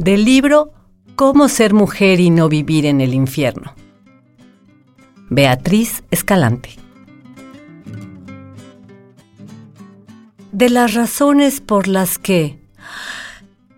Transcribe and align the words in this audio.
Del 0.00 0.24
libro 0.24 0.72
Cómo 1.14 1.50
ser 1.50 1.74
mujer 1.74 2.20
y 2.20 2.30
no 2.30 2.48
vivir 2.48 2.86
en 2.86 3.02
el 3.02 3.12
infierno. 3.12 3.74
Beatriz 5.28 6.04
Escalante. 6.10 6.70
De 10.52 10.70
las 10.70 10.94
razones 10.94 11.60
por 11.60 11.86
las 11.86 12.18
que 12.18 12.58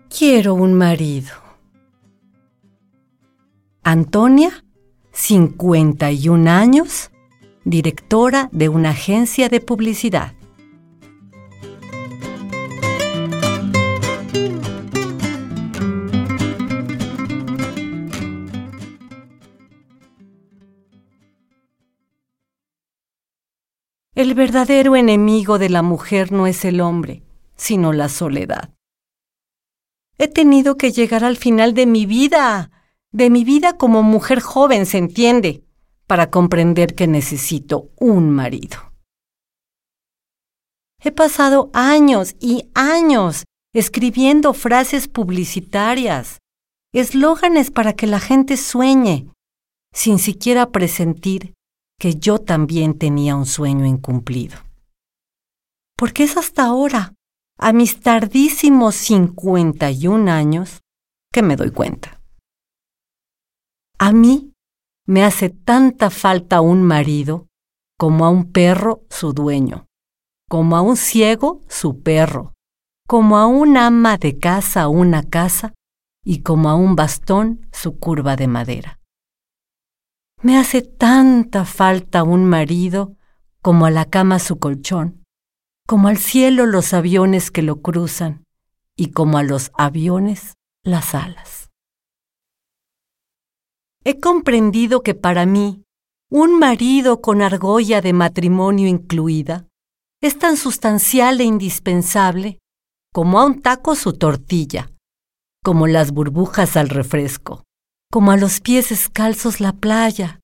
quiero 0.07 0.53
un 0.53 0.75
marido. 0.75 1.33
Antonia, 3.83 4.63
51 5.11 6.49
años, 6.49 7.11
directora 7.65 8.47
de 8.53 8.69
una 8.69 8.91
agencia 8.91 9.49
de 9.49 9.59
publicidad. 9.59 10.31
El 24.23 24.35
verdadero 24.35 24.95
enemigo 24.95 25.59
de 25.59 25.67
la 25.67 25.81
mujer 25.81 26.31
no 26.31 26.47
es 26.47 26.63
el 26.63 26.79
hombre, 26.79 27.23
sino 27.57 27.91
la 27.91 28.07
soledad. 28.07 28.73
He 30.17 30.29
tenido 30.29 30.77
que 30.77 30.93
llegar 30.93 31.25
al 31.25 31.35
final 31.35 31.73
de 31.73 31.85
mi 31.85 32.05
vida, 32.05 32.71
de 33.11 33.29
mi 33.29 33.43
vida 33.43 33.75
como 33.75 34.01
mujer 34.01 34.39
joven, 34.39 34.85
se 34.85 34.97
entiende, 34.97 35.65
para 36.07 36.29
comprender 36.29 36.95
que 36.95 37.05
necesito 37.05 37.89
un 37.99 38.29
marido. 38.29 38.93
He 41.01 41.11
pasado 41.11 41.69
años 41.73 42.37
y 42.39 42.69
años 42.75 43.43
escribiendo 43.73 44.53
frases 44.53 45.09
publicitarias, 45.09 46.39
eslóganes 46.93 47.71
para 47.71 47.91
que 47.91 48.07
la 48.07 48.21
gente 48.21 48.55
sueñe, 48.55 49.27
sin 49.91 50.17
siquiera 50.17 50.71
presentir 50.71 51.53
que 52.03 52.15
yo 52.15 52.37
también 52.37 52.99
tenía 52.99 53.33
un 53.37 53.45
sueño 53.45 53.85
incumplido. 53.85 54.57
Porque 55.97 56.25
es 56.25 56.35
hasta 56.35 56.65
ahora, 56.65 57.13
a 57.57 57.71
mis 57.71 58.01
tardísimos 58.01 58.95
51 58.95 60.29
años, 60.29 60.81
que 61.31 61.41
me 61.41 61.55
doy 61.55 61.71
cuenta. 61.71 62.19
A 63.97 64.11
mí 64.11 64.51
me 65.07 65.23
hace 65.23 65.49
tanta 65.49 66.09
falta 66.09 66.59
un 66.59 66.83
marido 66.83 67.47
como 67.97 68.25
a 68.25 68.29
un 68.29 68.51
perro 68.51 69.05
su 69.09 69.31
dueño, 69.31 69.85
como 70.49 70.75
a 70.75 70.81
un 70.81 70.97
ciego 70.97 71.61
su 71.69 72.01
perro, 72.01 72.51
como 73.07 73.37
a 73.37 73.47
un 73.47 73.77
ama 73.77 74.17
de 74.17 74.37
casa 74.39 74.89
una 74.89 75.23
casa 75.23 75.73
y 76.21 76.41
como 76.41 76.69
a 76.69 76.75
un 76.75 76.97
bastón 76.97 77.65
su 77.71 77.97
curva 77.97 78.35
de 78.35 78.49
madera. 78.49 78.99
Me 80.43 80.57
hace 80.57 80.81
tanta 80.81 81.63
falta 81.63 82.23
un 82.23 82.43
marido 82.43 83.15
como 83.61 83.85
a 83.85 83.91
la 83.91 84.03
cama 84.03 84.39
su 84.39 84.59
colchón, 84.59 85.23
como 85.87 86.09
al 86.09 86.17
cielo 86.17 86.65
los 86.65 86.93
aviones 86.93 87.49
que 87.49 87.61
lo 87.61 87.81
cruzan 87.81 88.43
y 88.97 89.11
como 89.11 89.37
a 89.37 89.43
los 89.43 89.71
aviones 89.77 90.55
las 90.83 91.15
alas. 91.15 91.69
He 94.03 94.19
comprendido 94.19 95.01
que 95.01 95.15
para 95.15 95.45
mí, 95.45 95.85
un 96.29 96.59
marido 96.59 97.21
con 97.21 97.41
argolla 97.41 98.01
de 98.01 98.11
matrimonio 98.11 98.89
incluida 98.89 99.69
es 100.19 100.37
tan 100.37 100.57
sustancial 100.57 101.39
e 101.39 101.45
indispensable 101.45 102.59
como 103.13 103.39
a 103.39 103.45
un 103.45 103.61
taco 103.61 103.95
su 103.95 104.11
tortilla, 104.17 104.91
como 105.63 105.87
las 105.87 106.11
burbujas 106.11 106.75
al 106.75 106.89
refresco, 106.89 107.63
como 108.13 108.29
a 108.29 108.37
los 108.37 108.59
pies 108.59 108.91
escalzos 108.91 109.59
la 109.59 109.71
playa 109.71 110.39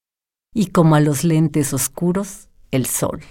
y 0.56 0.72
como 0.72 0.96
a 0.96 1.00
los 1.00 1.24
lentes 1.24 1.72
oscuros 1.72 2.50
el 2.72 2.88
sol. 2.88 3.22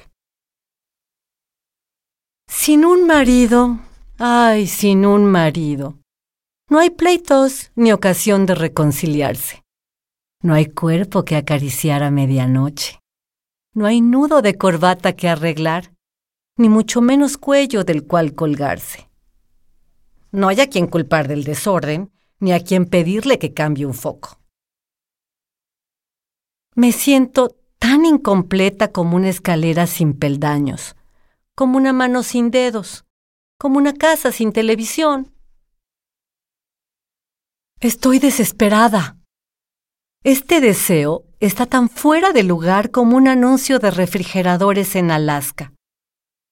Sin 2.49 2.84
un 2.84 3.04
marido, 3.04 3.81
ay, 4.16 4.69
sin 4.69 5.06
un 5.06 5.26
marido, 5.26 5.99
no 6.71 6.78
hay 6.78 6.91
pleitos 6.91 7.72
ni 7.75 7.91
ocasión 7.91 8.47
de 8.47 8.54
reconciliarse. 8.54 9.65
No 10.41 10.55
hay 10.55 10.66
cuerpo 10.66 11.25
que 11.25 11.34
acariciar 11.34 12.05
a 12.05 12.12
medianoche. 12.12 13.00
No 13.75 13.87
hay 13.87 14.00
nudo 14.00 14.41
de 14.41 14.56
corbata 14.56 15.16
que 15.16 15.28
arreglar, 15.28 15.93
ni 16.56 16.69
mucho 16.69 17.00
menos 17.00 17.38
cuello 17.38 17.82
del 17.82 18.06
cual 18.06 18.37
colgarse. 18.37 19.10
No 20.31 20.47
hay 20.47 20.60
a 20.60 20.69
quien 20.69 20.87
culpar 20.87 21.26
del 21.26 21.43
desorden, 21.43 22.12
ni 22.41 22.53
a 22.53 22.60
quien 22.60 22.87
pedirle 22.87 23.38
que 23.38 23.54
cambie 23.54 23.87
un 23.87 23.94
foco. 23.94 24.41
Me 26.75 26.93
siento 26.93 27.56
tan 27.78 28.04
incompleta 28.04 28.93
como 28.93 29.16
una 29.16 29.28
escalera 29.28 29.87
sin 29.87 30.15
peldaños, 30.15 30.97
como 31.54 31.76
una 31.76 31.93
mano 31.93 32.22
sin 32.22 32.50
dedos, 32.50 33.04
como 33.59 33.78
una 33.78 33.93
casa 33.93 34.31
sin 34.31 34.53
televisión. 34.53 35.34
Estoy 37.81 38.19
desesperada. 38.19 39.19
Este 40.25 40.60
deseo 40.60 41.25
está 41.41 41.66
tan 41.66 41.88
fuera 41.88 42.32
de 42.32 42.43
lugar 42.43 42.91
como 42.91 43.16
un 43.16 43.28
anuncio 43.28 43.78
de 43.78 43.91
refrigeradores 43.91 44.97
en 44.97 45.10
Alaska. 45.10 45.72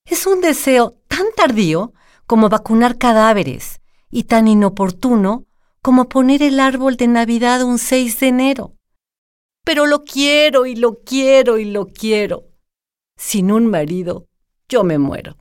Es 0.05 0.27
un 0.27 0.41
deseo 0.41 1.01
tan 1.09 1.27
tardío 1.37 1.93
como 2.27 2.49
vacunar 2.49 2.97
cadáveres 2.97 3.81
y 4.11 4.25
tan 4.25 4.47
inoportuno 4.47 5.46
como 5.87 6.09
poner 6.09 6.43
el 6.43 6.59
árbol 6.59 6.97
de 6.97 7.07
Navidad 7.07 7.63
un 7.63 7.79
6 7.79 8.19
de 8.19 8.27
enero 8.27 8.73
pero 9.65 9.87
lo 9.87 10.03
quiero 10.03 10.67
y 10.67 10.75
lo 10.75 11.05
quiero 11.05 11.59
y 11.59 11.65
lo 11.65 11.87
quiero. 11.87 12.49
Sin 13.17 13.53
un 13.53 13.67
marido, 13.67 14.27
yo 14.69 14.83
me 14.83 14.99
muero. 14.99 15.37